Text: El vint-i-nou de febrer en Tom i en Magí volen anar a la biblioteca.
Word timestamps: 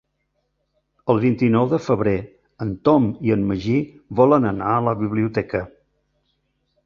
El 1.13 1.19
vint-i-nou 1.23 1.67
de 1.73 1.79
febrer 1.87 2.13
en 2.65 2.71
Tom 2.89 3.05
i 3.29 3.35
en 3.35 3.45
Magí 3.51 3.77
volen 4.21 4.49
anar 4.53 4.71
a 4.77 4.83
la 4.89 4.95
biblioteca. 5.03 5.65